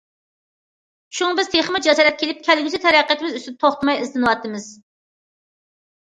شۇڭا، 1.17 1.33
بىز 1.39 1.49
تېخىمۇ 1.55 1.81
جاسارەتكە 1.87 2.21
كېلىپ، 2.21 2.39
كەلگۈسى 2.47 2.79
تەرەققىياتىمىز 2.85 3.35
ئۈستىدە 3.41 3.61
توختىماي 3.65 4.01
ئىزدىنىۋاتىمىز. 4.05 4.65